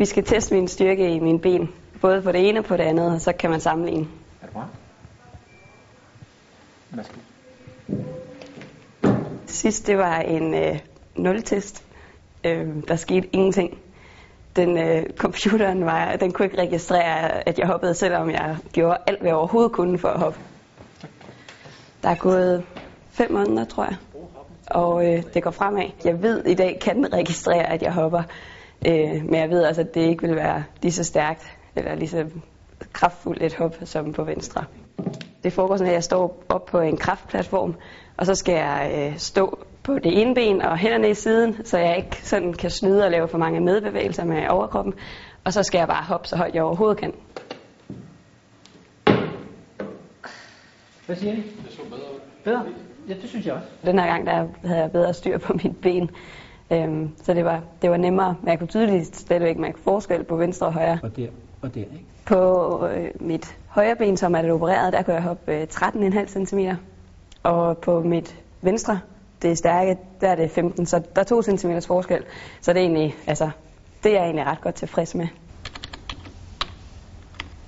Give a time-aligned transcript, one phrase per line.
[0.00, 1.68] Vi skal teste min styrke i mine ben,
[2.00, 4.08] både på det ene og på det andet, og så kan man sammenligne.
[4.42, 4.60] Er du?
[6.90, 7.14] Værsgo.
[9.46, 10.78] Sidst det var en øh,
[11.16, 11.84] nultest.
[12.44, 13.78] Øh, der skete ingenting.
[14.56, 19.20] Den øh, computeren var, den kunne ikke registrere, at jeg hoppede, selvom jeg gjorde alt,
[19.20, 20.38] hvad jeg overhovedet kunne for at hoppe.
[22.02, 22.64] Der er gået
[23.10, 23.96] fem måneder, tror jeg.
[24.66, 25.90] Og øh, det går fremad.
[26.04, 28.22] Jeg ved i dag, kan den registrere, at jeg hopper.
[28.86, 32.08] Øh, men jeg ved også, at det ikke vil være lige så stærkt, eller lige
[32.08, 32.26] så
[32.92, 34.64] kraftfuldt et hop som på venstre.
[35.44, 37.74] Det foregår sådan, at jeg står op på en kraftplatform,
[38.16, 41.78] og så skal jeg øh, stå på det ene ben og hænderne i siden, så
[41.78, 44.94] jeg ikke sådan kan snyde og lave for mange medbevægelser med overkroppen.
[45.44, 47.12] Og så skal jeg bare hoppe så højt jeg overhovedet kan.
[51.06, 51.36] Hvad siger I?
[51.36, 52.20] Det så bedre ud.
[52.44, 52.64] Bedre?
[53.08, 53.68] Ja, det synes jeg også.
[53.84, 56.10] Den her gang der havde jeg bedre styr på mit ben.
[56.72, 60.36] Øhm, så det var, det var nemmere, men jeg kunne tydeligt stadigvæk mærke forskel på
[60.36, 60.98] venstre og højre.
[61.02, 61.26] Og der,
[61.62, 62.04] og der, ikke?
[62.26, 66.44] På øh, mit højre ben, som er det opereret, der kunne jeg hoppe øh, 13,5
[66.46, 66.58] cm.
[67.42, 69.00] Og på mit venstre,
[69.42, 72.24] det stærke, der er det 15, så der er 2 cm forskel.
[72.60, 73.50] Så det er egentlig, altså,
[74.02, 75.26] det er jeg egentlig ret godt tilfreds med.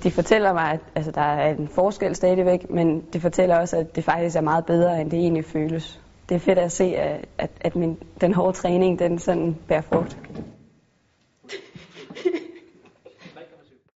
[0.03, 3.97] De fortæller mig, at altså, der er en forskel stadigvæk, men det fortæller også, at
[3.97, 6.02] det faktisk er meget bedre, end det egentlig føles.
[6.33, 9.81] Det er fedt at se, at, at, at min, den hårde træning, den sådan bærer
[9.81, 10.17] frugt.